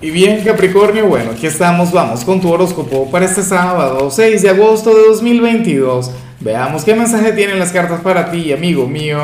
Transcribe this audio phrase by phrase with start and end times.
[0.00, 4.50] Y bien Capricornio, bueno, aquí estamos, vamos con tu horóscopo para este sábado 6 de
[4.50, 6.12] agosto de 2022.
[6.38, 9.18] Veamos qué mensaje tienen las cartas para ti, amigo mío.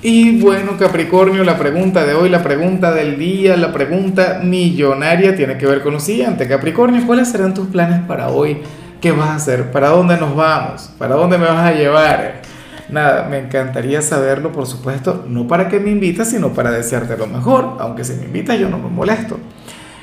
[0.00, 5.58] Y bueno Capricornio, la pregunta de hoy, la pregunta del día, la pregunta millonaria tiene
[5.58, 6.48] que ver con lo siguiente.
[6.48, 8.62] Capricornio, ¿cuáles serán tus planes para hoy?
[9.02, 9.70] ¿Qué vas a hacer?
[9.70, 10.90] ¿Para dónde nos vamos?
[10.96, 12.40] ¿Para dónde me vas a llevar?
[12.88, 17.26] Nada, me encantaría saberlo, por supuesto, no para que me invites, sino para desearte lo
[17.26, 19.38] mejor, aunque si me invitas yo no me molesto.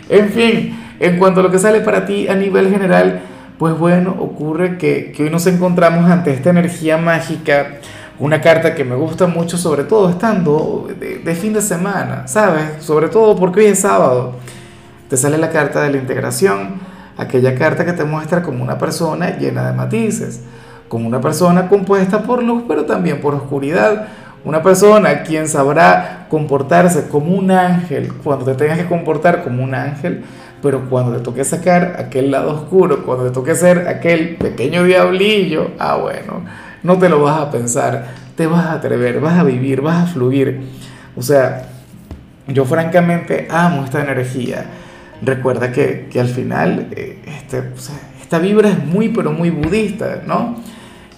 [0.10, 3.22] En fin, en cuanto a lo que sale para ti a nivel general,
[3.58, 7.78] pues bueno, ocurre que, hoy nos encontramos ante esta energía mágica,
[8.20, 12.84] una carta que me gusta mucho, sobre todo estando de, de fin de semana, ¿sabes?
[12.84, 14.36] Sobre todo porque hoy es sábado.
[15.10, 16.82] Te sale la carta de la integración,
[17.18, 20.42] aquella carta que te muestra como una persona llena de matices
[20.94, 24.10] como una persona compuesta por luz, pero también por oscuridad.
[24.46, 29.74] Una persona quien sabrá comportarse como un ángel cuando te tengas que comportar como un
[29.74, 30.24] ángel,
[30.62, 35.72] pero cuando te toque sacar aquel lado oscuro, cuando te toque ser aquel pequeño diablillo,
[35.80, 36.46] ah bueno,
[36.84, 40.06] no te lo vas a pensar, te vas a atrever, vas a vivir, vas a
[40.14, 40.62] fluir.
[41.18, 41.70] O sea,
[42.48, 44.66] yo francamente amo esta energía.
[45.24, 47.64] Recuerda que, que al final eh, este,
[48.22, 50.62] esta vibra es muy, pero muy budista, ¿no?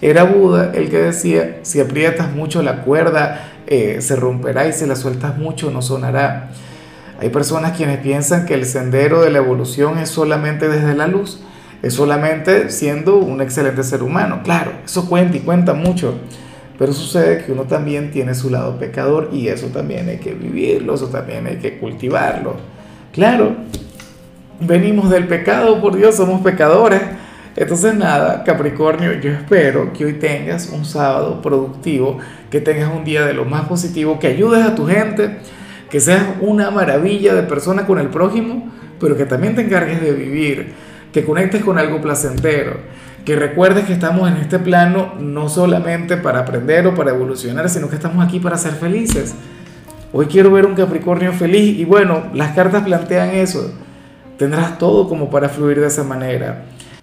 [0.00, 4.86] Era Buda el que decía, si aprietas mucho la cuerda, eh, se romperá y si
[4.86, 6.50] la sueltas mucho no sonará.
[7.18, 11.40] Hay personas quienes piensan que el sendero de la evolución es solamente desde la luz,
[11.82, 14.40] es solamente siendo un excelente ser humano.
[14.44, 16.14] Claro, eso cuenta y cuenta mucho,
[16.78, 20.94] pero sucede que uno también tiene su lado pecador y eso también hay que vivirlo,
[20.94, 22.56] eso también hay que cultivarlo.
[23.14, 23.56] Claro,
[24.60, 27.00] venimos del pecado, por Dios, somos pecadores
[27.56, 32.18] entonces nada, Capricornio, yo espero que hoy tengas un sábado productivo,
[32.50, 35.38] que tengas un día de lo más positivo, que ayudes a tu gente,
[35.90, 40.12] que seas una maravilla de persona con el prójimo, pero que también te encargues de
[40.12, 40.74] vivir,
[41.12, 42.76] que conectes con algo placentero,
[43.24, 47.88] que recuerdes que estamos en este plano no solamente para aprender o para evolucionar, sino
[47.88, 49.34] que estamos aquí para ser felices.
[50.12, 53.72] Hoy quiero ver un Capricornio feliz y bueno, las cartas plantean eso.
[54.38, 56.66] Tendrás todo como para fluir de esa manera.